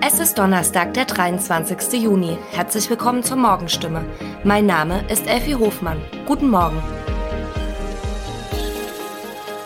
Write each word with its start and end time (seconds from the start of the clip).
Es 0.00 0.18
ist 0.18 0.38
Donnerstag, 0.38 0.94
der 0.94 1.04
23. 1.04 2.02
Juni. 2.02 2.36
Herzlich 2.52 2.90
willkommen 2.90 3.22
zur 3.22 3.36
Morgenstimme. 3.36 4.04
Mein 4.42 4.66
Name 4.66 5.04
ist 5.08 5.26
Elfie 5.26 5.54
Hofmann. 5.54 6.00
Guten 6.26 6.50
Morgen. 6.50 6.82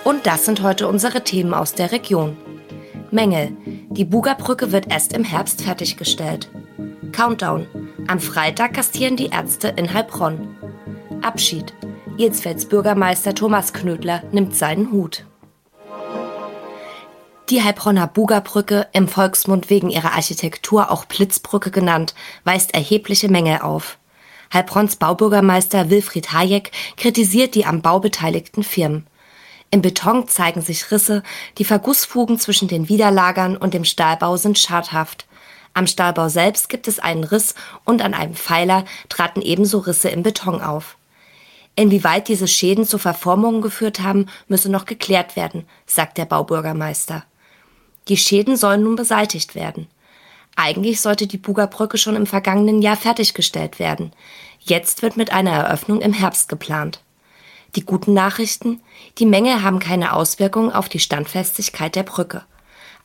Und 0.05 0.27
das 0.27 0.45
sind 0.45 0.63
heute 0.63 0.87
unsere 0.87 1.25
Themen 1.25 1.55
aus 1.55 1.75
der 1.75 1.93
Region. 1.93 2.37
Mängel. 3.11 3.57
Die 3.91 4.05
Bugerbrücke 4.05 4.71
wird 4.71 4.93
erst 4.93 5.13
im 5.13 5.25
Herbst 5.25 5.63
fertiggestellt. 5.63 6.51
Countdown. 7.13 7.67
Am 8.07 8.21
Freitag 8.21 8.75
gastieren 8.75 9.17
die 9.17 9.31
Ärzte 9.31 9.69
in 9.77 9.93
Heilbronn. 9.93 10.57
Abschied. 11.23 11.75
Ilsfelds 12.19 12.67
Bürgermeister 12.67 13.35
Thomas 13.35 13.73
Knödler 13.73 14.23
nimmt 14.31 14.55
seinen 14.55 14.93
Hut. 14.93 15.28
Die 17.51 17.63
Heilbronner 17.63 18.07
Bugerbrücke, 18.07 18.89
im 18.93 19.09
Volksmund 19.09 19.71
wegen 19.71 19.89
ihrer 19.89 20.13
Architektur 20.13 20.91
auch 20.91 21.07
Blitzbrücke 21.07 21.71
genannt, 21.71 22.15
weist 22.45 22.75
erhebliche 22.75 23.31
Mängel 23.31 23.61
auf. 23.63 23.97
Heilbronns 24.53 24.97
Baubürgermeister 24.97 25.89
Wilfried 25.89 26.35
Hayek 26.35 26.73
kritisiert 26.99 27.55
die 27.55 27.65
am 27.65 27.81
Bau 27.81 28.01
beteiligten 28.01 28.63
Firmen. 28.63 29.07
Im 29.71 29.81
Beton 29.81 30.29
zeigen 30.29 30.61
sich 30.61 30.91
Risse, 30.91 31.23
die 31.57 31.65
Vergussfugen 31.65 32.39
zwischen 32.39 32.69
den 32.69 32.91
Widerlagern 32.91 33.57
und 33.57 33.73
dem 33.73 33.85
Stahlbau 33.85 34.37
sind 34.37 34.59
schadhaft. 34.59 35.27
Am 35.73 35.87
Stahlbau 35.87 36.29
selbst 36.29 36.69
gibt 36.69 36.87
es 36.87 36.99
einen 36.99 37.25
Riss 37.25 37.55
und 37.87 38.03
an 38.03 38.13
einem 38.13 38.35
Pfeiler 38.35 38.85
traten 39.09 39.41
ebenso 39.41 39.79
Risse 39.79 40.11
im 40.11 40.23
Beton 40.23 40.61
auf. 40.61 40.99
Inwieweit 41.77 42.29
diese 42.29 42.49
Schäden 42.49 42.85
zu 42.85 42.99
Verformungen 42.99 43.63
geführt 43.63 44.01
haben, 44.01 44.27
müsse 44.49 44.71
noch 44.71 44.85
geklärt 44.85 45.35
werden, 45.35 45.67
sagt 45.87 46.19
der 46.19 46.27
Baubürgermeister. 46.27 47.25
Die 48.09 48.17
Schäden 48.17 48.57
sollen 48.57 48.83
nun 48.83 48.97
beseitigt 48.97 49.55
werden. 49.55 49.87
Eigentlich 50.57 51.01
sollte 51.01 51.27
die 51.27 51.39
Bugerbrücke 51.39 51.99
schon 51.99 52.17
im 52.17 52.27
vergangenen 52.27 52.83
Jahr 52.83 52.97
fertiggestellt 52.97 53.79
werden. 53.79 54.13
Jetzt 54.59 55.03
wird 55.03 55.17
mit 55.17 55.33
einer 55.33 55.53
Eröffnung 55.53 56.01
im 56.01 56.13
Herbst 56.13 56.49
geplant. 56.49 57.01
Die 57.77 57.85
guten 57.85 58.15
Nachrichten, 58.15 58.81
die 59.19 59.27
Menge 59.27 59.63
haben 59.63 59.79
keine 59.79 60.15
Auswirkungen 60.15 60.73
auf 60.73 60.89
die 60.89 60.99
Standfestigkeit 60.99 61.95
der 61.95 62.03
Brücke. 62.03 62.43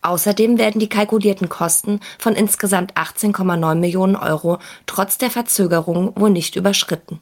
Außerdem 0.01 0.57
werden 0.57 0.79
die 0.79 0.89
kalkulierten 0.89 1.47
Kosten 1.47 1.99
von 2.17 2.33
insgesamt 2.33 2.95
18,9 2.95 3.75
Millionen 3.75 4.15
Euro 4.15 4.57
trotz 4.85 5.17
der 5.17 5.29
Verzögerung 5.29 6.13
wohl 6.15 6.29
nicht 6.29 6.55
überschritten. 6.55 7.21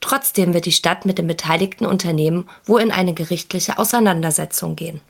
Trotzdem 0.00 0.54
wird 0.54 0.66
die 0.66 0.72
Stadt 0.72 1.06
mit 1.06 1.18
den 1.18 1.26
beteiligten 1.26 1.86
Unternehmen 1.86 2.48
wohl 2.64 2.80
in 2.80 2.92
eine 2.92 3.14
gerichtliche 3.14 3.78
Auseinandersetzung 3.78 4.76
gehen. 4.76 5.00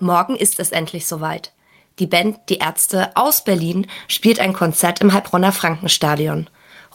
Morgen 0.00 0.34
ist 0.34 0.58
es 0.58 0.72
endlich 0.72 1.06
soweit. 1.06 1.52
Die 2.00 2.08
Band 2.08 2.38
Die 2.48 2.58
Ärzte 2.58 3.16
aus 3.16 3.44
Berlin 3.44 3.86
spielt 4.08 4.40
ein 4.40 4.52
Konzert 4.52 5.00
im 5.00 5.12
Heilbronner 5.12 5.52
Frankenstadion. 5.52 6.48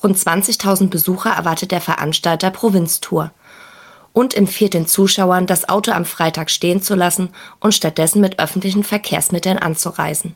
Rund 0.04 0.18
20.000 0.18 0.90
Besucher 0.90 1.32
erwartet 1.32 1.72
der 1.72 1.82
Veranstalter 1.82 2.52
Provinztour 2.52 3.32
und 4.12 4.36
empfiehlt 4.36 4.74
den 4.74 4.88
Zuschauern, 4.88 5.46
das 5.46 5.70
Auto 5.70 5.92
am 5.92 6.04
Freitag 6.04 6.50
stehen 6.50 6.82
zu 6.82 6.96
lassen 6.96 7.30
und 7.62 7.74
stattdessen 7.74 8.20
mit 8.20 8.40
öffentlichen 8.40 8.84
Verkehrsmitteln 8.84 9.58
anzureisen. 9.58 10.36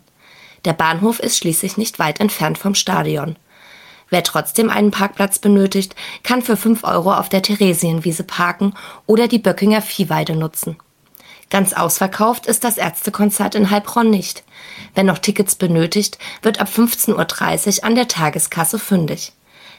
Der 0.64 0.74
Bahnhof 0.74 1.20
ist 1.20 1.38
schließlich 1.38 1.76
nicht 1.76 2.00
weit 2.00 2.22
entfernt 2.22 2.58
vom 2.58 2.76
Stadion. 2.76 3.36
Wer 4.10 4.24
trotzdem 4.24 4.70
einen 4.70 4.92
Parkplatz 4.92 5.40
benötigt, 5.40 5.96
kann 6.24 6.42
für 6.42 6.56
5 6.56 6.84
Euro 6.84 7.14
auf 7.14 7.28
der 7.28 7.42
Theresienwiese 7.42 8.24
parken 8.24 8.74
oder 9.06 9.28
die 9.28 9.40
Böckinger 9.40 9.82
Viehweide 9.82 10.36
nutzen. 10.36 10.78
Ganz 11.50 11.74
ausverkauft 11.74 12.46
ist 12.46 12.64
das 12.64 12.78
Ärztekonzert 12.78 13.56
in 13.56 13.70
Heilbronn 13.70 14.10
nicht. 14.10 14.44
Wer 14.96 15.04
noch 15.04 15.20
Tickets 15.20 15.56
benötigt, 15.56 16.18
wird 16.42 16.60
ab 16.60 16.68
15.30 16.68 17.78
Uhr 17.78 17.84
an 17.84 17.96
der 17.96 18.08
Tageskasse 18.08 18.80
fündig. 18.80 19.34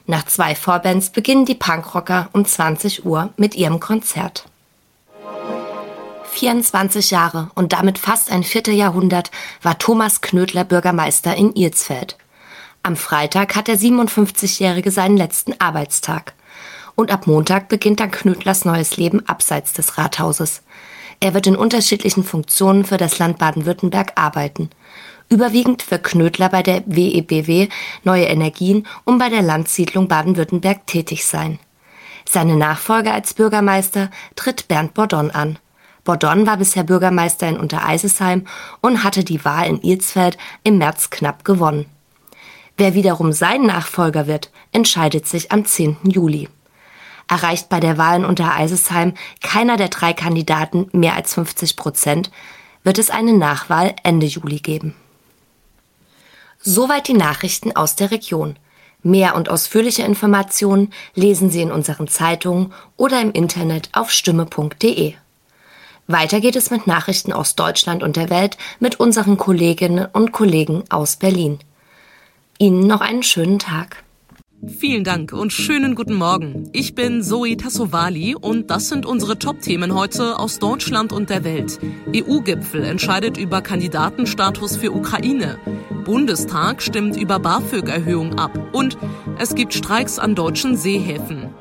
Nach 0.07 0.25
zwei 0.27 0.55
Vorbands 0.55 1.11
beginnen 1.11 1.47
die 1.47 1.55
Punkrocker 1.55 2.29
um 2.33 2.45
20 2.45 3.07
Uhr 3.07 3.31
mit 3.37 3.55
ihrem 3.55 3.81
Konzert. 3.81 4.45
24 6.35 7.11
Jahre 7.11 7.51
und 7.55 7.73
damit 7.73 7.99
fast 7.99 8.31
ein 8.31 8.43
Vierteljahrhundert 8.43 9.31
war 9.63 9.79
Thomas 9.79 10.21
Knödler 10.21 10.65
Bürgermeister 10.65 11.35
in 11.37 11.55
Ilsfeld. 11.55 12.19
Am 12.83 12.97
Freitag 12.97 13.57
hat 13.57 13.69
der 13.69 13.79
57-Jährige 13.79 14.91
seinen 14.91 15.17
letzten 15.17 15.59
Arbeitstag. 15.59 16.35
Und 16.97 17.11
ab 17.11 17.27
Montag 17.27 17.69
beginnt 17.69 18.01
dann 18.01 18.11
Knödlers 18.11 18.65
neues 18.67 18.97
Leben 18.99 19.27
abseits 19.27 19.73
des 19.73 19.97
Rathauses. 19.97 20.63
Er 21.25 21.33
wird 21.33 21.47
in 21.47 21.57
unterschiedlichen 21.57 22.23
Funktionen 22.23 22.85
für 22.85 22.99
das 22.99 23.19
Land 23.19 23.39
Baden-Württemberg 23.39 24.13
arbeiten. 24.15 24.69
Überwiegend 25.31 25.81
für 25.81 25.99
Knödler 25.99 26.51
bei 26.51 26.63
der 26.63 26.83
WEBW 26.85 27.69
Neue 28.03 28.27
Energien 28.27 28.87
und 29.05 29.17
bei 29.17 29.31
der 29.31 29.41
Landsiedlung 29.41 30.07
Baden-Württemberg 30.07 30.87
tätig 30.87 31.25
sein. 31.25 31.59
Seine 32.29 32.57
Nachfolger 32.57 33.15
als 33.15 33.33
Bürgermeister 33.33 34.11
tritt 34.37 34.69
Bernd 34.69 34.93
Bordon 34.93 35.31
an. 35.31 35.59
Bordon 36.05 36.47
war 36.47 36.59
bisher 36.59 36.85
Bürgermeister 36.85 37.49
in 37.49 37.57
Untereisesheim 37.57 38.47
und 38.83 39.03
hatte 39.03 39.25
die 39.25 39.47
Wahl 39.47 39.67
in 39.67 39.81
Ilsfeld 39.81 40.37
im 40.63 40.77
März 40.77 41.09
knapp 41.09 41.43
gewonnen. 41.43 41.87
Wer 42.77 42.93
wiederum 42.93 43.33
sein 43.33 43.63
Nachfolger 43.63 44.27
wird, 44.27 44.51
entscheidet 44.73 45.27
sich 45.27 45.53
am 45.53 45.65
10. 45.65 45.97
Juli 46.05 46.51
erreicht 47.29 47.69
bei 47.69 47.81
der 47.81 47.99
Wahl 47.99 48.19
in 48.19 48.25
Untereisesheim 48.25 49.15
keiner 49.43 49.77
der 49.77 49.89
drei 49.89 50.13
Kandidaten 50.13 50.89
mehr 50.93 51.15
als 51.15 51.35
50 51.35 51.77
Prozent, 51.77 52.31
wird 52.83 52.99
es 52.99 53.11
eine 53.11 53.33
Nachwahl 53.33 53.95
Ende 54.03 54.27
Juli 54.27 54.59
geben. 54.59 54.95
Soweit 56.61 57.09
die 57.09 57.15
Nachrichten 57.15 57.77
aus 57.77 57.97
der 57.97 58.11
Region. 58.11 58.57
Mehr 59.03 59.37
und 59.37 59.51
ausführliche 59.51 60.03
Informationen 60.03 60.93
lesen 61.15 61.51
Sie 61.51 61.61
in 61.61 61.71
unseren 61.71 62.09
Zeitungen 62.09 62.73
oder 62.97 63.21
im 63.21 63.33
Internet 63.33 63.91
auf 63.93 64.11
stimme.de. 64.11 65.15
Weiter 66.07 66.41
geht 66.41 66.57
es 66.57 66.71
mit 66.71 66.87
Nachrichten 66.87 67.33
aus 67.33 67.55
Deutschland 67.55 68.03
und 68.03 68.17
der 68.17 68.31
Welt 68.31 68.57
mit 68.79 69.01
unseren 69.01 69.37
Kolleginnen 69.37 70.07
und 70.13 70.33
Kollegen 70.33 70.85
aus 70.91 71.17
Berlin. 71.17 71.59
Ihnen 72.59 72.87
noch 72.87 73.01
einen 73.01 73.23
schönen 73.23 73.59
Tag. 73.59 74.04
Vielen 74.69 75.05
Dank 75.05 75.33
und 75.33 75.53
schönen 75.53 75.95
guten 75.95 76.15
Morgen. 76.15 76.69
Ich 76.73 76.95
bin 76.95 77.23
Zoe 77.23 77.57
Tassovali 77.57 78.35
und 78.35 78.71
das 78.71 78.89
sind 78.89 79.07
unsere 79.07 79.39
Top-Themen 79.39 79.95
heute 79.95 80.39
aus 80.39 80.59
Deutschland 80.59 81.13
und 81.13 81.31
der 81.31 81.45
Welt. 81.45 81.79
EU-Gipfel 82.15 82.85
entscheidet 82.85 83.37
über 83.37 83.63
Kandidatenstatus 83.63 84.77
für 84.77 84.93
Ukraine. 84.93 85.59
Bundestag 86.05 86.83
stimmt 86.83 87.17
über 87.17 87.39
BAföG-Erhöhung 87.39 88.39
ab. 88.39 88.59
Und 88.73 88.99
es 89.39 89.55
gibt 89.55 89.75
Streiks 89.75 90.19
an 90.19 90.35
deutschen 90.35 90.77
Seehäfen. 90.77 91.55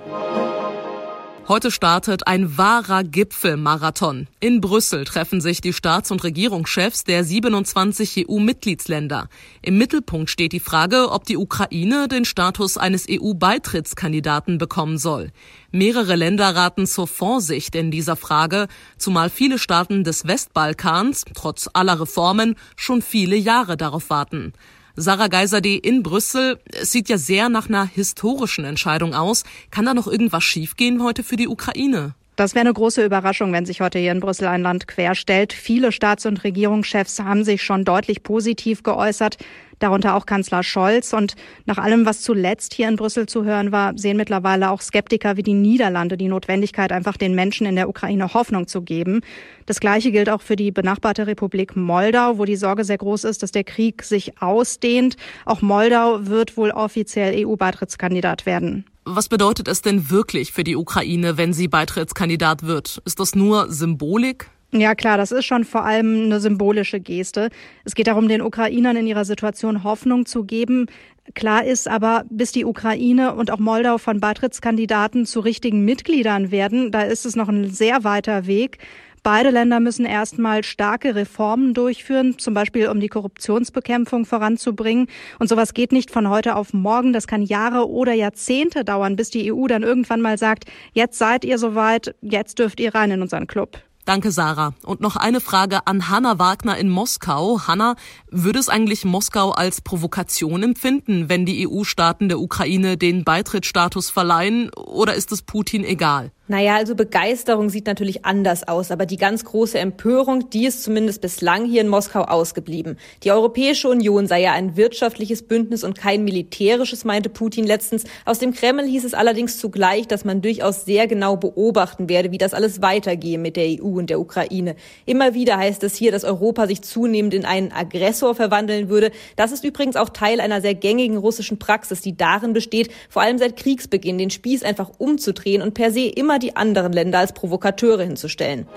Heute 1.45 1.71
startet 1.71 2.25
ein 2.25 2.57
wahrer 2.57 3.03
Gipfelmarathon. 3.03 4.27
In 4.39 4.61
Brüssel 4.61 5.03
treffen 5.03 5.41
sich 5.41 5.59
die 5.59 5.73
Staats- 5.73 6.09
und 6.09 6.23
Regierungschefs 6.23 7.03
der 7.03 7.25
27 7.25 8.29
EU-Mitgliedsländer. 8.29 9.27
Im 9.61 9.77
Mittelpunkt 9.77 10.29
steht 10.29 10.53
die 10.53 10.61
Frage, 10.61 11.11
ob 11.11 11.25
die 11.25 11.35
Ukraine 11.35 12.07
den 12.07 12.23
Status 12.23 12.77
eines 12.77 13.07
EU-Beitrittskandidaten 13.09 14.57
bekommen 14.57 14.97
soll. 14.97 15.31
Mehrere 15.71 16.15
Länder 16.15 16.55
raten 16.55 16.87
zur 16.87 17.07
Vorsicht 17.07 17.75
in 17.75 17.91
dieser 17.91 18.15
Frage, 18.15 18.67
zumal 18.97 19.29
viele 19.29 19.59
Staaten 19.59 20.05
des 20.05 20.25
Westbalkans, 20.25 21.25
trotz 21.33 21.69
aller 21.73 21.99
Reformen, 21.99 22.55
schon 22.77 23.01
viele 23.01 23.35
Jahre 23.35 23.75
darauf 23.75 24.09
warten. 24.09 24.53
Sarah 24.95 25.27
Geiserde 25.27 25.75
in 25.75 26.03
Brüssel. 26.03 26.59
Es 26.71 26.91
sieht 26.91 27.09
ja 27.09 27.17
sehr 27.17 27.49
nach 27.49 27.67
einer 27.67 27.85
historischen 27.85 28.63
Entscheidung 28.63 29.15
aus. 29.15 29.43
Kann 29.71 29.85
da 29.85 29.95
noch 29.95 30.07
irgendwas 30.07 30.43
schiefgehen 30.43 31.01
heute 31.01 31.23
für 31.23 31.35
die 31.35 31.47
Ukraine? 31.47 32.13
Das 32.35 32.53
wäre 32.53 32.65
eine 32.65 32.73
große 32.73 33.03
Überraschung, 33.03 33.51
wenn 33.53 33.65
sich 33.65 33.81
heute 33.81 33.97
hier 33.97 34.11
in 34.11 34.19
Brüssel 34.19 34.47
ein 34.47 34.61
Land 34.61 34.87
querstellt. 34.87 35.51
Viele 35.51 35.91
Staats- 35.91 36.27
und 36.27 36.43
Regierungschefs 36.43 37.19
haben 37.19 37.43
sich 37.43 37.63
schon 37.63 37.85
deutlich 37.85 38.21
positiv 38.21 38.83
geäußert, 38.83 39.37
darunter 39.83 40.15
auch 40.15 40.25
Kanzler 40.25 40.63
Scholz. 40.63 41.13
Und 41.13 41.35
nach 41.65 41.77
allem, 41.77 42.05
was 42.05 42.21
zuletzt 42.21 42.73
hier 42.73 42.87
in 42.87 42.95
Brüssel 42.95 43.27
zu 43.27 43.43
hören 43.43 43.71
war, 43.71 43.97
sehen 43.97 44.17
mittlerweile 44.17 44.71
auch 44.71 44.81
Skeptiker 44.81 45.37
wie 45.37 45.43
die 45.43 45.53
Niederlande 45.53 46.17
die 46.17 46.29
Notwendigkeit, 46.29 46.91
einfach 46.91 47.17
den 47.17 47.35
Menschen 47.35 47.67
in 47.67 47.75
der 47.75 47.89
Ukraine 47.89 48.33
Hoffnung 48.33 48.67
zu 48.67 48.81
geben. 48.81 49.21
Das 49.65 49.79
Gleiche 49.79 50.11
gilt 50.11 50.29
auch 50.29 50.41
für 50.41 50.55
die 50.55 50.71
benachbarte 50.71 51.27
Republik 51.27 51.75
Moldau, 51.75 52.37
wo 52.37 52.45
die 52.45 52.55
Sorge 52.55 52.83
sehr 52.83 52.97
groß 52.97 53.25
ist, 53.25 53.43
dass 53.43 53.51
der 53.51 53.63
Krieg 53.63 54.03
sich 54.03 54.41
ausdehnt. 54.41 55.17
Auch 55.45 55.61
Moldau 55.61 56.25
wird 56.25 56.57
wohl 56.57 56.71
offiziell 56.71 57.45
EU-Beitrittskandidat 57.45 58.45
werden. 58.45 58.85
Was 59.05 59.27
bedeutet 59.27 59.67
es 59.67 59.81
denn 59.81 60.09
wirklich 60.09 60.53
für 60.53 60.63
die 60.63 60.77
Ukraine, 60.77 61.37
wenn 61.37 61.51
sie 61.51 61.67
Beitrittskandidat 61.67 62.63
wird? 62.63 63.01
Ist 63.03 63.19
das 63.19 63.35
nur 63.35 63.69
Symbolik? 63.69 64.49
Ja 64.75 64.95
klar, 64.95 65.17
das 65.17 65.31
ist 65.31 65.45
schon 65.45 65.65
vor 65.65 65.85
allem 65.85 66.25
eine 66.25 66.39
symbolische 66.39 66.99
Geste. 66.99 67.49
Es 67.85 67.93
geht 67.93 68.07
darum, 68.07 68.27
den 68.27 68.41
Ukrainern 68.41 68.97
in 68.97 69.05
ihrer 69.05 69.23
Situation 69.23 69.83
Hoffnung 69.83 70.25
zu 70.25 70.45
geben. 70.45 70.87
Klar 71.35 71.63
ist 71.63 71.87
aber, 71.87 72.25
bis 72.31 72.51
die 72.53 72.65
Ukraine 72.65 73.35
und 73.35 73.51
auch 73.51 73.59
Moldau 73.59 73.99
von 73.99 74.19
Beitrittskandidaten 74.19 75.27
zu 75.27 75.41
richtigen 75.41 75.85
Mitgliedern 75.85 76.49
werden, 76.49 76.89
da 76.91 77.03
ist 77.03 77.23
es 77.27 77.35
noch 77.35 77.49
ein 77.49 77.69
sehr 77.69 78.03
weiter 78.03 78.47
Weg. 78.47 78.79
Beide 79.21 79.51
Länder 79.51 79.79
müssen 79.79 80.05
erstmal 80.05 80.63
starke 80.63 81.13
Reformen 81.13 81.75
durchführen, 81.75 82.39
zum 82.39 82.55
Beispiel 82.55 82.87
um 82.87 82.99
die 82.99 83.09
Korruptionsbekämpfung 83.09 84.25
voranzubringen. 84.25 85.05
Und 85.37 85.49
sowas 85.49 85.75
geht 85.75 85.91
nicht 85.91 86.09
von 86.09 86.29
heute 86.29 86.55
auf 86.55 86.73
morgen. 86.73 87.13
Das 87.13 87.27
kann 87.27 87.43
Jahre 87.43 87.87
oder 87.87 88.13
Jahrzehnte 88.13 88.83
dauern, 88.83 89.15
bis 89.15 89.29
die 89.29 89.53
EU 89.53 89.67
dann 89.67 89.83
irgendwann 89.83 90.19
mal 90.19 90.39
sagt, 90.39 90.65
jetzt 90.93 91.19
seid 91.19 91.45
ihr 91.45 91.59
soweit, 91.59 92.15
jetzt 92.21 92.57
dürft 92.57 92.79
ihr 92.79 92.95
rein 92.95 93.11
in 93.11 93.21
unseren 93.21 93.45
Club. 93.45 93.77
Danke, 94.05 94.31
Sarah. 94.31 94.73
Und 94.83 94.99
noch 94.99 95.15
eine 95.15 95.39
Frage 95.39 95.87
an 95.87 96.09
Hanna 96.09 96.37
Wagner 96.37 96.77
in 96.77 96.89
Moskau. 96.89 97.61
Hanna, 97.67 97.95
würde 98.29 98.59
es 98.59 98.67
eigentlich 98.67 99.05
Moskau 99.05 99.51
als 99.51 99.79
Provokation 99.79 100.61
empfinden, 100.61 101.29
wenn 101.29 101.45
die 101.45 101.65
EU-Staaten 101.65 102.27
der 102.27 102.39
Ukraine 102.39 102.97
den 102.97 103.23
Beitrittsstatus 103.23 104.09
verleihen, 104.09 104.69
oder 104.73 105.13
ist 105.13 105.31
es 105.31 105.41
Putin 105.41 105.85
egal? 105.85 106.31
Naja, 106.49 106.75
also 106.75 106.93
Begeisterung 106.93 107.69
sieht 107.69 107.87
natürlich 107.87 108.25
anders 108.25 108.67
aus, 108.67 108.91
aber 108.91 109.05
die 109.05 109.15
ganz 109.15 109.45
große 109.45 109.79
Empörung, 109.79 110.49
die 110.49 110.65
ist 110.65 110.83
zumindest 110.83 111.21
bislang 111.21 111.63
hier 111.63 111.79
in 111.79 111.87
Moskau 111.87 112.23
ausgeblieben. 112.23 112.97
Die 113.23 113.31
Europäische 113.31 113.87
Union 113.87 114.27
sei 114.27 114.41
ja 114.41 114.51
ein 114.51 114.75
wirtschaftliches 114.75 115.43
Bündnis 115.43 115.85
und 115.85 115.97
kein 115.97 116.25
militärisches, 116.25 117.05
meinte 117.05 117.29
Putin 117.29 117.65
letztens. 117.65 118.03
Aus 118.25 118.39
dem 118.39 118.53
Kreml 118.53 118.85
hieß 118.85 119.05
es 119.05 119.13
allerdings 119.13 119.57
zugleich, 119.57 120.05
dass 120.05 120.25
man 120.25 120.41
durchaus 120.41 120.83
sehr 120.83 121.07
genau 121.07 121.37
beobachten 121.37 122.09
werde, 122.09 122.31
wie 122.31 122.37
das 122.37 122.53
alles 122.53 122.81
weitergehe 122.81 123.37
mit 123.37 123.55
der 123.55 123.81
EU 123.81 123.97
und 123.97 124.09
der 124.09 124.19
Ukraine. 124.19 124.75
Immer 125.05 125.33
wieder 125.35 125.57
heißt 125.57 125.81
es 125.85 125.95
hier, 125.95 126.11
dass 126.11 126.25
Europa 126.25 126.67
sich 126.67 126.81
zunehmend 126.81 127.33
in 127.33 127.45
einen 127.45 127.71
Aggressor 127.71 128.35
verwandeln 128.35 128.89
würde. 128.89 129.11
Das 129.37 129.53
ist 129.53 129.63
übrigens 129.63 129.95
auch 129.95 130.09
Teil 130.09 130.41
einer 130.41 130.59
sehr 130.59 130.75
gängigen 130.75 131.15
russischen 131.15 131.57
Praxis, 131.57 132.01
die 132.01 132.17
darin 132.17 132.51
besteht, 132.51 132.91
vor 133.07 133.21
allem 133.21 133.37
seit 133.37 133.55
Kriegsbeginn 133.55 134.17
den 134.17 134.29
Spieß 134.29 134.63
einfach 134.63 134.91
umzudrehen 134.97 135.61
und 135.61 135.73
per 135.73 135.89
se 135.89 136.01
immer 136.01 136.32
die 136.39 136.55
anderen 136.55 136.93
Länder 136.93 137.19
als 137.19 137.33
Provokateure 137.33 138.03
hinzustellen. 138.03 138.67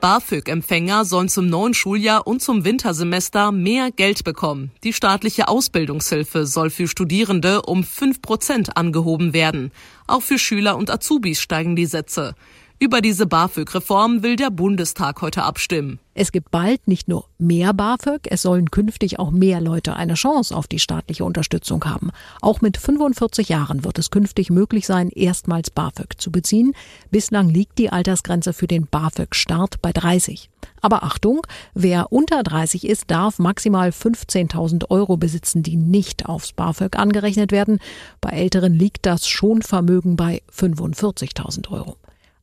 BAföG-Empfänger 0.00 1.04
sollen 1.04 1.28
zum 1.28 1.48
neuen 1.48 1.74
Schuljahr 1.74 2.26
und 2.26 2.40
zum 2.40 2.64
Wintersemester 2.64 3.50
mehr 3.50 3.90
Geld 3.90 4.24
bekommen. 4.24 4.70
Die 4.84 4.92
staatliche 4.92 5.48
Ausbildungshilfe 5.48 6.46
soll 6.46 6.70
für 6.70 6.86
Studierende 6.86 7.62
um 7.62 7.82
5 7.82 8.22
Prozent 8.22 8.76
angehoben 8.76 9.32
werden. 9.32 9.72
Auch 10.06 10.22
für 10.22 10.38
Schüler 10.38 10.76
und 10.76 10.90
Azubis 10.90 11.40
steigen 11.40 11.74
die 11.74 11.86
Sätze. 11.86 12.34
Über 12.78 13.00
diese 13.00 13.26
BAföG-Reform 13.26 14.22
will 14.22 14.36
der 14.36 14.50
Bundestag 14.50 15.22
heute 15.22 15.44
abstimmen. 15.44 15.98
Es 16.12 16.30
gibt 16.30 16.50
bald 16.50 16.86
nicht 16.86 17.08
nur 17.08 17.24
mehr 17.38 17.72
BAföG, 17.72 18.26
es 18.30 18.42
sollen 18.42 18.70
künftig 18.70 19.18
auch 19.18 19.30
mehr 19.30 19.62
Leute 19.62 19.96
eine 19.96 20.12
Chance 20.12 20.54
auf 20.54 20.66
die 20.66 20.78
staatliche 20.78 21.24
Unterstützung 21.24 21.82
haben. 21.86 22.10
Auch 22.42 22.60
mit 22.60 22.76
45 22.76 23.48
Jahren 23.48 23.82
wird 23.82 23.98
es 23.98 24.10
künftig 24.10 24.50
möglich 24.50 24.86
sein, 24.86 25.08
erstmals 25.08 25.70
BAföG 25.70 26.20
zu 26.20 26.30
beziehen. 26.30 26.74
Bislang 27.10 27.48
liegt 27.48 27.78
die 27.78 27.88
Altersgrenze 27.88 28.52
für 28.52 28.66
den 28.66 28.86
BAföG-Start 28.86 29.80
bei 29.80 29.92
30. 29.94 30.50
Aber 30.82 31.02
Achtung, 31.02 31.46
wer 31.72 32.12
unter 32.12 32.42
30 32.42 32.86
ist, 32.86 33.10
darf 33.10 33.38
maximal 33.38 33.88
15.000 33.88 34.90
Euro 34.90 35.16
besitzen, 35.16 35.62
die 35.62 35.76
nicht 35.76 36.26
aufs 36.26 36.52
BAföG 36.52 36.98
angerechnet 36.98 37.52
werden. 37.52 37.78
Bei 38.20 38.30
Älteren 38.32 38.74
liegt 38.74 39.06
das 39.06 39.26
Schonvermögen 39.26 40.16
bei 40.16 40.42
45.000 40.54 41.70
Euro. 41.70 41.96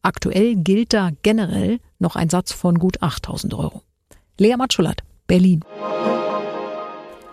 Aktuell 0.05 0.55
gilt 0.57 0.91
da 0.91 1.11
generell 1.21 1.79
noch 1.97 2.17
ein 2.17 2.29
Satz 2.29 2.51
von 2.51 2.77
gut 2.77 3.01
8000 3.01 3.53
Euro. 3.53 3.83
Lea 4.37 4.57
Matschulat, 4.57 5.01
Berlin. 5.27 5.61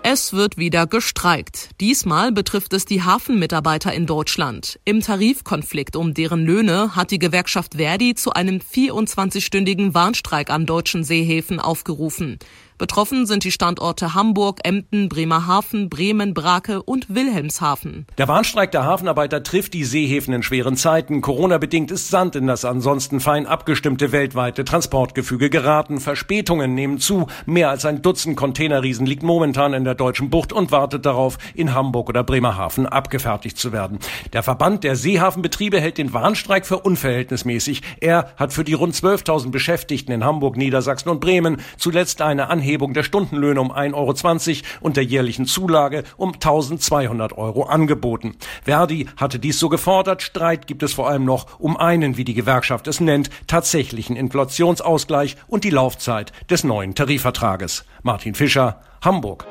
Es 0.05 0.32
wird 0.32 0.56
wieder 0.56 0.87
gestreikt. 0.87 1.70
Diesmal 1.81 2.31
betrifft 2.31 2.72
es 2.72 2.84
die 2.84 3.02
Hafenmitarbeiter 3.02 3.93
in 3.93 4.06
Deutschland. 4.06 4.78
Im 4.84 5.00
Tarifkonflikt 5.00 5.96
um 5.96 6.14
deren 6.14 6.46
Löhne 6.46 6.94
hat 6.94 7.11
die 7.11 7.19
Gewerkschaft 7.19 7.75
Verdi 7.75 8.14
zu 8.14 8.32
einem 8.32 8.58
24-stündigen 8.58 9.93
Warnstreik 9.93 10.50
an 10.50 10.64
deutschen 10.64 11.02
Seehäfen 11.02 11.58
aufgerufen. 11.58 12.38
Betroffen 12.81 13.27
sind 13.27 13.44
die 13.44 13.50
Standorte 13.50 14.15
Hamburg, 14.15 14.61
Emden, 14.65 15.11
Bremerhaven, 15.11 15.91
Bremen, 15.91 16.32
Brake 16.32 16.82
und 16.82 17.15
Wilhelmshaven. 17.15 18.06
Der 18.17 18.27
Warnstreik 18.27 18.73
der 18.73 18.85
Hafenarbeiter 18.85 19.43
trifft 19.43 19.75
die 19.75 19.85
Seehäfen 19.85 20.32
in 20.32 20.43
schweren 20.43 20.77
Zeiten. 20.79 21.21
Corona-bedingt 21.21 21.91
ist 21.91 22.09
Sand 22.09 22.37
in 22.37 22.47
das 22.47 22.65
ansonsten 22.65 23.21
fein 23.21 23.47
abgestimmte 23.47 24.12
weltweite 24.12 24.65
Transportgefüge 24.65 25.50
geraten. 25.50 26.00
Verspätungen 26.00 26.75
nehmen 26.75 26.97
zu. 26.97 27.27
Mehr 27.44 27.69
als 27.69 27.85
ein 27.85 28.00
Dutzend 28.00 28.38
Containerriesen 28.38 29.05
liegt 29.05 29.23
momentan 29.23 29.75
in 29.75 29.85
der 29.85 29.94
deutschen 29.94 30.31
Bucht 30.31 30.50
und 30.50 30.73
wartet 30.73 31.05
darauf, 31.05 31.37
in 31.55 31.75
Hamburg 31.75 32.09
oder 32.09 32.25
Bremerhaven 32.25 32.87
abgefertigt 32.87 33.59
zu 33.59 33.73
werden. 33.73 33.99
Der 34.32 34.43
Verband 34.43 34.85
der 34.85 34.97
Seehafenbetriebe 34.97 35.79
hält 35.79 35.99
den 35.99 36.15
Warnstreik 36.15 36.65
für 36.65 36.79
unverhältnismäßig. 36.79 37.82
Er 38.00 38.32
hat 38.37 38.55
für 38.55 38.65
die 38.65 38.73
rund 38.73 38.94
12.000 38.94 39.50
Beschäftigten 39.50 40.12
in 40.12 40.25
Hamburg, 40.25 40.56
Niedersachsen 40.56 41.11
und 41.11 41.21
Bremen 41.21 41.59
zuletzt 41.77 42.23
eine 42.23 42.49
Anhebung 42.49 42.69
Anhebung 42.70 42.94
der 42.94 43.02
Stundenlöhne 43.02 43.61
um 43.61 43.72
1,20 43.72 43.94
Euro 43.94 44.64
und 44.81 44.96
der 44.96 45.02
jährlichen 45.02 45.46
Zulage 45.46 46.05
um 46.17 46.34
1200 46.34 47.37
Euro 47.37 47.64
angeboten. 47.64 48.37
Verdi 48.62 49.08
hatte 49.17 49.40
dies 49.40 49.58
so 49.58 49.69
gefordert. 49.69 50.22
Streit 50.22 50.69
gibt 50.69 50.84
es 50.84 50.93
vor 50.93 51.08
allem 51.08 51.25
noch 51.25 51.58
um 51.58 51.76
einen, 51.76 52.17
wie 52.17 52.25
die 52.25 52.34
Gewerkschaft 52.34 52.87
es 52.87 53.00
nennt, 53.00 53.28
tatsächlichen 53.49 54.14
Inflationsausgleich 54.14 55.37
und 55.49 55.64
die 55.64 55.70
Laufzeit 55.70 56.31
des 56.49 56.62
neuen 56.62 56.94
Tarifvertrages. 56.94 57.87
Martin 58.05 58.37
Fischer, 58.37 58.81
Hamburg. 59.02 59.46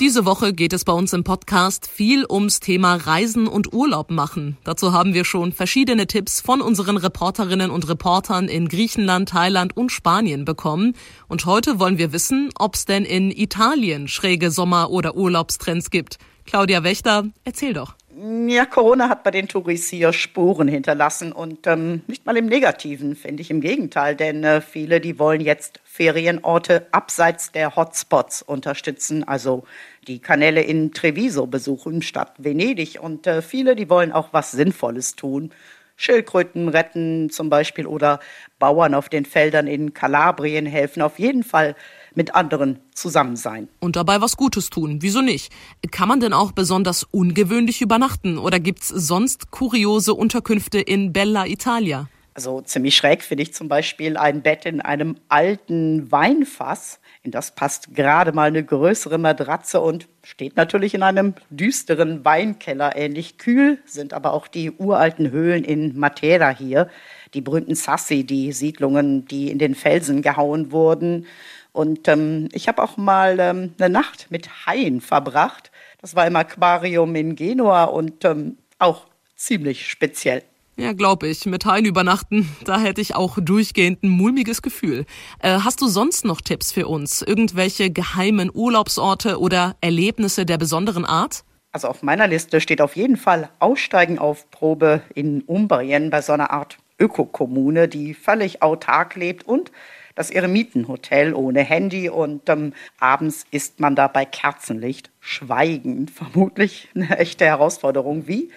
Diese 0.00 0.24
Woche 0.24 0.52
geht 0.52 0.72
es 0.72 0.84
bei 0.84 0.92
uns 0.92 1.12
im 1.12 1.22
Podcast 1.22 1.86
viel 1.86 2.26
ums 2.28 2.58
Thema 2.58 2.96
Reisen 2.96 3.46
und 3.46 3.72
Urlaub 3.72 4.10
machen. 4.10 4.56
Dazu 4.64 4.92
haben 4.92 5.14
wir 5.14 5.24
schon 5.24 5.52
verschiedene 5.52 6.08
Tipps 6.08 6.40
von 6.40 6.60
unseren 6.60 6.96
Reporterinnen 6.96 7.70
und 7.70 7.88
Reportern 7.88 8.48
in 8.48 8.68
Griechenland, 8.68 9.28
Thailand 9.28 9.76
und 9.76 9.92
Spanien 9.92 10.44
bekommen. 10.44 10.94
Und 11.28 11.46
heute 11.46 11.78
wollen 11.78 11.96
wir 11.96 12.12
wissen, 12.12 12.50
ob 12.58 12.74
es 12.74 12.86
denn 12.86 13.04
in 13.04 13.30
Italien 13.30 14.08
schräge 14.08 14.50
Sommer- 14.50 14.90
oder 14.90 15.14
Urlaubstrends 15.14 15.90
gibt. 15.90 16.18
Claudia 16.44 16.82
Wächter, 16.82 17.26
erzähl 17.44 17.72
doch. 17.72 17.94
Ja, 18.16 18.64
Corona 18.64 19.08
hat 19.08 19.24
bei 19.24 19.32
den 19.32 19.48
Touris 19.48 19.88
hier 19.88 20.12
Spuren 20.12 20.68
hinterlassen 20.68 21.32
und 21.32 21.66
ähm, 21.66 22.02
nicht 22.06 22.24
mal 22.24 22.36
im 22.36 22.46
Negativen, 22.46 23.16
finde 23.16 23.42
ich 23.42 23.50
im 23.50 23.60
Gegenteil, 23.60 24.14
denn 24.14 24.44
äh, 24.44 24.60
viele, 24.60 25.00
die 25.00 25.18
wollen 25.18 25.40
jetzt 25.40 25.80
Ferienorte 25.82 26.86
abseits 26.92 27.50
der 27.50 27.74
Hotspots 27.74 28.42
unterstützen, 28.42 29.24
also 29.24 29.64
die 30.06 30.20
Kanäle 30.20 30.60
in 30.60 30.92
Treviso 30.92 31.48
besuchen 31.48 32.02
statt 32.02 32.34
Venedig 32.38 33.00
und 33.00 33.26
äh, 33.26 33.42
viele, 33.42 33.74
die 33.74 33.90
wollen 33.90 34.12
auch 34.12 34.28
was 34.30 34.52
Sinnvolles 34.52 35.16
tun. 35.16 35.50
Schildkröten 35.96 36.68
retten 36.68 37.30
zum 37.30 37.50
Beispiel 37.50 37.86
oder 37.86 38.20
Bauern 38.60 38.94
auf 38.94 39.08
den 39.08 39.24
Feldern 39.24 39.66
in 39.66 39.92
Kalabrien 39.92 40.66
helfen. 40.66 41.02
Auf 41.02 41.18
jeden 41.18 41.42
Fall 41.42 41.74
mit 42.14 42.34
anderen 42.34 42.78
zusammen 42.94 43.36
sein. 43.36 43.68
Und 43.80 43.96
dabei 43.96 44.20
was 44.20 44.36
Gutes 44.36 44.70
tun. 44.70 44.98
Wieso 45.00 45.20
nicht? 45.20 45.52
Kann 45.90 46.08
man 46.08 46.20
denn 46.20 46.32
auch 46.32 46.52
besonders 46.52 47.04
ungewöhnlich 47.04 47.82
übernachten 47.82 48.38
oder 48.38 48.60
gibt's 48.60 48.88
sonst 48.88 49.50
kuriose 49.50 50.14
Unterkünfte 50.14 50.80
in 50.80 51.12
Bella 51.12 51.46
Italia? 51.46 52.08
Also 52.36 52.60
ziemlich 52.62 52.96
schräg 52.96 53.22
finde 53.22 53.44
ich 53.44 53.54
zum 53.54 53.68
Beispiel 53.68 54.16
ein 54.16 54.42
Bett 54.42 54.66
in 54.66 54.80
einem 54.80 55.16
alten 55.28 56.10
Weinfass. 56.10 56.98
In 57.22 57.30
das 57.30 57.54
passt 57.54 57.94
gerade 57.94 58.32
mal 58.32 58.48
eine 58.48 58.64
größere 58.64 59.18
Matratze 59.18 59.80
und 59.80 60.08
steht 60.24 60.56
natürlich 60.56 60.94
in 60.94 61.04
einem 61.04 61.34
düsteren 61.50 62.24
Weinkeller. 62.24 62.96
Ähnlich 62.96 63.38
kühl 63.38 63.78
sind 63.86 64.12
aber 64.12 64.32
auch 64.32 64.48
die 64.48 64.72
uralten 64.72 65.30
Höhlen 65.30 65.62
in 65.62 65.96
Matera 65.96 66.50
hier. 66.50 66.90
Die 67.34 67.40
berühmten 67.40 67.76
Sassi, 67.76 68.24
die 68.24 68.50
Siedlungen, 68.50 69.26
die 69.26 69.52
in 69.52 69.60
den 69.60 69.76
Felsen 69.76 70.20
gehauen 70.20 70.72
wurden. 70.72 71.26
Und 71.74 72.06
ähm, 72.06 72.48
ich 72.52 72.68
habe 72.68 72.80
auch 72.80 72.96
mal 72.96 73.40
ähm, 73.40 73.74
eine 73.78 73.90
Nacht 73.90 74.28
mit 74.30 74.48
Haien 74.64 75.00
verbracht. 75.00 75.72
Das 76.00 76.14
war 76.14 76.24
im 76.24 76.36
Aquarium 76.36 77.16
in 77.16 77.34
Genua 77.34 77.84
und 77.84 78.24
ähm, 78.24 78.58
auch 78.78 79.06
ziemlich 79.34 79.88
speziell. 79.88 80.44
Ja, 80.76 80.92
glaube 80.92 81.26
ich. 81.26 81.46
Mit 81.46 81.64
Haien 81.66 81.84
übernachten, 81.84 82.48
da 82.64 82.78
hätte 82.78 83.00
ich 83.00 83.16
auch 83.16 83.38
durchgehend 83.40 84.04
ein 84.04 84.08
mulmiges 84.08 84.62
Gefühl. 84.62 85.04
Äh, 85.40 85.58
hast 85.64 85.80
du 85.80 85.88
sonst 85.88 86.24
noch 86.24 86.40
Tipps 86.40 86.70
für 86.70 86.86
uns? 86.86 87.22
Irgendwelche 87.22 87.90
geheimen 87.90 88.52
Urlaubsorte 88.54 89.40
oder 89.40 89.74
Erlebnisse 89.80 90.46
der 90.46 90.58
besonderen 90.58 91.04
Art? 91.04 91.42
Also 91.72 91.88
auf 91.88 92.04
meiner 92.04 92.28
Liste 92.28 92.60
steht 92.60 92.80
auf 92.80 92.94
jeden 92.94 93.16
Fall 93.16 93.48
Aussteigen 93.58 94.20
auf 94.20 94.48
Probe 94.52 95.02
in 95.12 95.42
Umbrien 95.42 96.10
bei 96.10 96.22
so 96.22 96.32
einer 96.32 96.52
Art 96.52 96.78
Ökokommune, 97.00 97.88
die 97.88 98.14
völlig 98.14 98.62
autark 98.62 99.16
lebt 99.16 99.44
und 99.44 99.72
das 100.14 100.30
Eremitenhotel 100.30 101.34
ohne 101.34 101.60
Handy 101.60 102.08
und 102.08 102.48
ähm, 102.48 102.72
abends 102.98 103.44
isst 103.50 103.80
man 103.80 103.96
da 103.96 104.08
bei 104.08 104.24
Kerzenlicht 104.24 105.10
schweigend. 105.20 106.10
Vermutlich 106.14 106.88
eine 106.94 107.18
echte 107.18 107.44
Herausforderung. 107.44 108.26
Wie? 108.26 108.50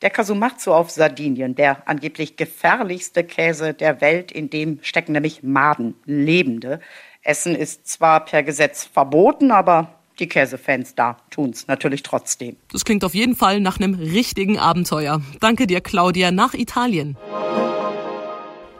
Der 0.00 0.10
Casumazzo 0.10 0.74
auf 0.74 0.90
Sardinien, 0.90 1.54
der 1.54 1.88
angeblich 1.88 2.36
gefährlichste 2.36 3.22
Käse 3.22 3.72
der 3.72 4.00
Welt, 4.00 4.32
in 4.32 4.50
dem 4.50 4.80
stecken 4.82 5.12
nämlich 5.12 5.44
Maden, 5.44 5.94
Lebende. 6.06 6.80
Essen 7.22 7.54
ist 7.54 7.86
zwar 7.86 8.24
per 8.24 8.42
Gesetz 8.42 8.84
verboten, 8.84 9.52
aber 9.52 9.94
die 10.18 10.28
Käsefans 10.28 10.96
da 10.96 11.18
tun's 11.30 11.68
natürlich 11.68 12.02
trotzdem. 12.02 12.56
Das 12.72 12.84
klingt 12.84 13.04
auf 13.04 13.14
jeden 13.14 13.36
Fall 13.36 13.60
nach 13.60 13.78
einem 13.78 13.94
richtigen 13.94 14.58
Abenteuer. 14.58 15.22
Danke 15.40 15.68
dir, 15.68 15.80
Claudia, 15.80 16.32
nach 16.32 16.54
Italien. 16.54 17.16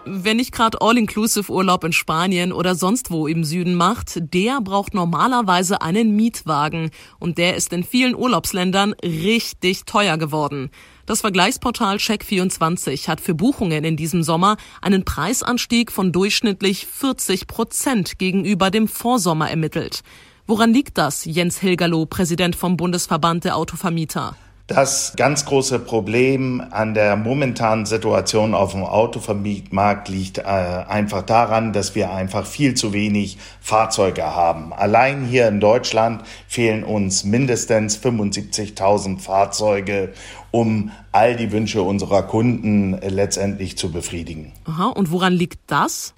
Wer 0.05 0.35
nicht 0.35 0.51
gerade 0.51 0.81
All-Inclusive-Urlaub 0.81 1.85
in 1.85 1.93
Spanien 1.93 2.53
oder 2.53 2.75
sonst 2.75 3.13
wo 3.13 3.29
im 3.29 3.45
Süden 3.45 3.77
macht, 3.77 4.35
der 4.35 4.61
braucht 4.61 4.95
normalerweise 4.95 5.81
einen 5.81 6.17
Mietwagen. 6.17 6.91
Und 7.21 7.39
der 7.39 7.55
ist 7.55 7.73
in 7.73 7.85
vielen 7.85 8.17
Urlaubsländern 8.17 8.95
richtig 9.05 9.85
teuer 9.85 10.19
geworden. 10.19 10.71
Das 11.07 11.21
Vergleichsportal 11.21 11.99
Check24 11.99 13.07
hat 13.07 13.21
für 13.21 13.35
Buchungen 13.35 13.85
in 13.85 13.97
diesem 13.97 14.25
Sommer 14.25 14.57
einen 14.81 15.05
Preisanstieg 15.05 15.93
von 15.93 16.11
durchschnittlich 16.11 16.87
40 16.87 17.47
Prozent 17.47 18.19
gegenüber 18.19 18.73
dem 18.73 18.89
Vorsommer 18.89 19.51
ermittelt. 19.51 20.03
Woran 20.49 20.75
liegt 20.75 20.99
das, 20.99 21.25
Jens 21.25 21.61
Hilgerloh, 21.61 22.07
Präsident 22.07 22.57
vom 22.57 22.77
Bundesverband 22.77 23.45
der 23.45 23.57
Autovermieter? 23.57 24.35
Das 24.75 25.12
ganz 25.19 25.45
große 25.45 25.81
Problem 25.81 26.62
an 26.71 26.95
der 26.95 27.17
momentanen 27.17 27.85
Situation 27.85 28.55
auf 28.55 28.73
dem 28.73 28.85
Autovermietmarkt 28.85 30.09
liegt 30.09 30.38
äh, 30.38 30.43
einfach 30.45 31.21
daran, 31.21 31.75
dass 31.75 31.95
wir 31.95 32.11
einfach 32.11 32.47
viel 32.47 32.73
zu 32.73 32.95
wenig 32.95 33.37
Fahrzeuge 33.61 34.25
haben. 34.25 34.73
Allein 34.73 35.26
hier 35.26 35.47
in 35.47 35.61
Deutschland 35.61 36.23
fehlen 36.49 36.85
uns 36.85 37.23
mindestens 37.25 37.99
75.000 37.99 39.19
Fahrzeuge, 39.19 40.14
um 40.50 40.91
all 41.12 41.37
die 41.37 41.52
Wünsche 41.52 41.83
unserer 41.83 42.23
Kunden 42.23 42.99
letztendlich 43.07 43.76
zu 43.76 43.93
befriedigen. 43.93 44.52
Aha, 44.64 44.87
und 44.87 45.11
woran 45.11 45.35
liegt 45.35 45.59
das? 45.67 46.14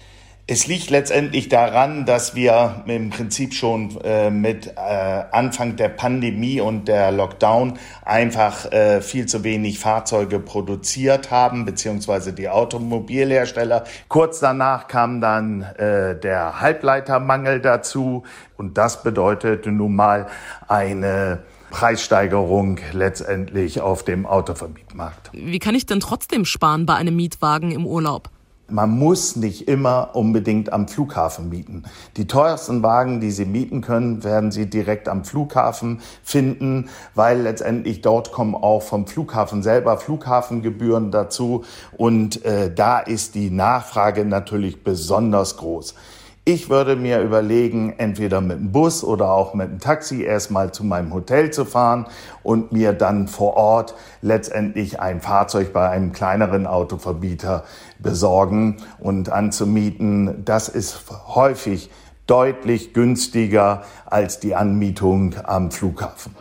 Es 0.47 0.67
liegt 0.67 0.91
letztendlich 0.91 1.49
daran, 1.49 2.05
dass 2.05 2.35
wir 2.35 2.83
im 2.85 3.09
Prinzip 3.09 3.55
schon 3.55 3.99
äh, 4.03 4.29
mit 4.29 4.67
äh, 4.67 5.23
Anfang 5.31 5.75
der 5.75 5.89
Pandemie 5.89 6.61
und 6.61 6.87
der 6.87 7.11
Lockdown 7.11 7.79
einfach 8.03 8.71
äh, 8.71 9.01
viel 9.01 9.25
zu 9.25 9.43
wenig 9.43 9.79
Fahrzeuge 9.79 10.39
produziert 10.39 11.31
haben, 11.31 11.65
beziehungsweise 11.65 12.31
die 12.31 12.47
Automobilhersteller. 12.47 13.85
Kurz 14.07 14.39
danach 14.39 14.87
kam 14.87 15.19
dann 15.19 15.63
äh, 15.63 16.19
der 16.19 16.61
Halbleitermangel 16.61 17.59
dazu 17.59 18.21
und 18.55 18.77
das 18.77 19.01
bedeutete 19.01 19.71
nun 19.71 19.95
mal 19.95 20.27
eine 20.67 21.39
Preissteigerung 21.71 22.79
letztendlich 22.93 23.81
auf 23.81 24.05
dem 24.05 24.27
Autovermietmarkt. 24.27 25.31
Wie 25.33 25.57
kann 25.57 25.73
ich 25.73 25.87
denn 25.87 26.01
trotzdem 26.01 26.45
sparen 26.45 26.85
bei 26.85 26.93
einem 26.93 27.15
Mietwagen 27.15 27.71
im 27.71 27.87
Urlaub? 27.87 28.29
Man 28.67 28.97
muss 28.97 29.35
nicht 29.35 29.67
immer 29.67 30.15
unbedingt 30.15 30.73
am 30.73 30.87
Flughafen 30.87 31.49
mieten. 31.49 31.83
Die 32.17 32.25
teuersten 32.25 32.81
Wagen, 32.81 33.19
die 33.19 33.29
Sie 33.29 33.45
mieten 33.45 33.81
können, 33.81 34.23
werden 34.23 34.51
Sie 34.51 34.67
direkt 34.67 35.07
am 35.07 35.23
Flughafen 35.23 36.01
finden, 36.23 36.89
weil 37.13 37.41
letztendlich 37.41 38.01
dort 38.01 38.31
kommen 38.31 38.55
auch 38.55 38.81
vom 38.81 39.05
Flughafen 39.05 39.61
selber 39.61 39.97
Flughafengebühren 39.97 41.11
dazu 41.11 41.63
und 41.95 42.43
äh, 42.43 42.73
da 42.73 42.99
ist 42.99 43.35
die 43.35 43.51
Nachfrage 43.51 44.25
natürlich 44.25 44.83
besonders 44.83 45.57
groß. 45.57 45.93
Ich 46.47 46.69
würde 46.69 46.95
mir 46.95 47.21
überlegen, 47.21 47.95
entweder 47.97 48.39
mit 48.39 48.59
dem 48.59 48.71
Bus 48.71 49.03
oder 49.03 49.31
auch 49.31 49.55
mit 49.55 49.67
dem 49.67 49.79
Taxi 49.79 50.21
erstmal 50.21 50.71
zu 50.71 50.83
meinem 50.83 51.11
Hotel 51.11 51.49
zu 51.49 51.65
fahren 51.65 52.05
und 52.43 52.71
mir 52.71 52.93
dann 52.93 53.27
vor 53.27 53.57
Ort 53.57 53.95
letztendlich 54.21 54.99
ein 54.99 55.21
Fahrzeug 55.21 55.73
bei 55.73 55.89
einem 55.89 56.11
kleineren 56.11 56.67
Autoverbieter 56.67 57.63
besorgen 57.97 58.77
und 58.99 59.29
anzumieten. 59.29 60.45
Das 60.45 60.69
ist 60.69 61.05
häufig 61.33 61.89
deutlich 62.27 62.93
günstiger 62.93 63.81
als 64.05 64.39
die 64.39 64.53
Anmietung 64.53 65.33
am 65.45 65.71
Flughafen. 65.71 66.35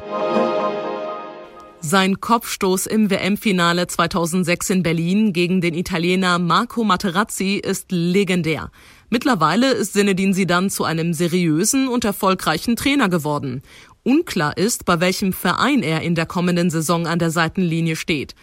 Sein 1.80 2.18
Kopfstoß 2.20 2.86
im 2.86 3.10
WM-Finale 3.10 3.86
2006 3.86 4.70
in 4.70 4.82
Berlin 4.82 5.34
gegen 5.34 5.60
den 5.60 5.74
Italiener 5.74 6.38
Marco 6.38 6.82
Materazzi 6.82 7.60
ist 7.62 7.92
legendär. 7.92 8.70
Mittlerweile 9.14 9.70
ist 9.70 9.92
Sinedin 9.92 10.34
Sidan 10.34 10.70
zu 10.70 10.82
einem 10.82 11.12
seriösen 11.14 11.86
und 11.86 12.04
erfolgreichen 12.04 12.74
Trainer 12.74 13.08
geworden. 13.08 13.62
Unklar 14.02 14.56
ist, 14.56 14.86
bei 14.86 14.98
welchem 14.98 15.32
Verein 15.32 15.84
er 15.84 16.02
in 16.02 16.16
der 16.16 16.26
kommenden 16.26 16.68
Saison 16.68 17.06
an 17.06 17.20
der 17.20 17.30
Seitenlinie 17.30 17.94
steht. 17.94 18.34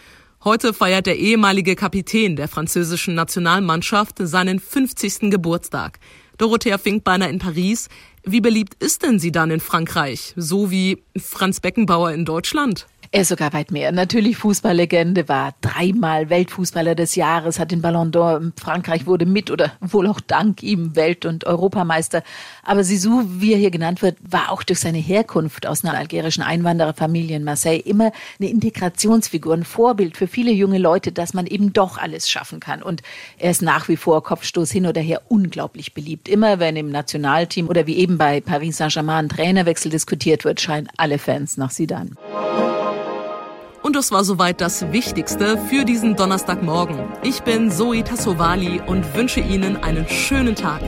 Heute 0.46 0.74
feiert 0.74 1.08
der 1.08 1.18
ehemalige 1.20 1.76
Kapitän 1.76 2.38
der 2.38 2.48
französischen 2.48 3.16
Nationalmannschaft 3.16 4.16
seinen 4.20 4.62
50. 4.62 5.30
Geburtstag. 5.30 6.00
Dorothea 6.38 6.78
Finkbeiner 6.78 7.28
in 7.28 7.40
Paris. 7.40 7.90
Wie 8.24 8.40
beliebt 8.40 8.82
ist 8.82 9.04
denn 9.04 9.20
sie 9.20 9.34
dann 9.34 9.52
in 9.52 9.60
Frankreich? 9.60 10.34
So 10.38 10.72
wie 10.72 11.04
Franz 11.18 11.60
Beckenbauer 11.60 12.12
in 12.12 12.24
Deutschland? 12.24 12.88
Er 13.14 13.24
ist 13.24 13.28
sogar 13.28 13.52
weit 13.52 13.72
mehr. 13.72 13.92
Natürlich 13.92 14.38
Fußballlegende, 14.38 15.28
war 15.28 15.54
dreimal 15.60 16.30
Weltfußballer 16.30 16.96
des 16.96 17.16
Jahres, 17.16 17.60
hat 17.60 17.72
den 17.72 17.82
Ballon 17.82 18.10
d'Or. 18.10 18.54
Frankreich 18.58 19.06
wurde 19.06 19.26
mit 19.26 19.52
oder 19.52 19.74
wohl 19.82 20.08
auch 20.08 20.22
dank 20.22 20.64
ihm 20.64 20.96
Welt- 20.96 21.26
und 21.26 21.44
Europameister. 21.44 22.24
Aber 22.64 22.86
Sisu, 22.86 23.24
wie 23.28 23.52
er 23.52 23.60
hier 23.60 23.70
genannt 23.70 24.02
wird, 24.02 24.18
war 24.24 24.50
auch 24.50 24.64
durch 24.64 24.80
seine 24.80 24.98
Herkunft 24.98 25.68
aus 25.68 25.84
einer 25.84 25.98
algerischen 25.98 26.42
Einwandererfamilie 26.42 27.36
in 27.36 27.44
Marseille 27.44 27.80
immer 27.80 28.14
eine 28.40 28.50
Integrationsfigur, 28.50 29.56
ein 29.56 29.66
Vorbild 29.66 30.16
für 30.16 30.28
viele 30.28 30.52
junge 30.54 30.78
Leute, 30.78 31.12
dass 31.12 31.34
man 31.34 31.48
eben 31.48 31.74
doch 31.74 31.98
alles 31.98 32.30
schaffen 32.30 32.62
kann. 32.62 32.82
Und 32.82 33.02
er 33.38 33.52
ist 33.52 33.62
nach 33.62 33.90
wie 33.90 33.98
vor 33.98 34.24
Kopfstoß 34.24 34.72
hin 34.72 34.88
oder 34.88 35.02
her 35.02 35.24
unglaublich 35.28 35.94
beliebt. 35.94 36.30
Immer 36.30 36.60
wenn 36.60 36.78
im 36.78 36.90
Nationalteam 36.90 37.68
oder 37.68 37.88
wie 37.88 37.98
eben 37.98 38.18
bei 38.18 38.40
Paris 38.40 38.78
Saint-Germain 38.78 39.26
ein 39.26 39.30
Trainerwechsel 39.30 39.92
diskutiert 39.92 40.46
wird, 40.46 40.62
scheinen 40.62 40.88
alle 40.96 41.18
Fans 41.18 41.58
nach 41.58 41.72
Sidan. 41.72 42.16
Und 43.82 43.96
das 43.96 44.12
war 44.12 44.24
soweit 44.24 44.62
das 44.62 44.92
Wichtigste 44.92 45.58
für 45.58 45.86
diesen 45.86 46.16
Donnerstagmorgen. 46.16 47.00
Ich 47.24 47.42
bin 47.42 47.72
Zoe 47.72 48.04
Tassovali 48.04 48.82
und 48.86 49.16
wünsche 49.16 49.40
Ihnen 49.40 49.78
einen 49.78 50.08
schönen 50.08 50.56
Tag. 50.56 50.82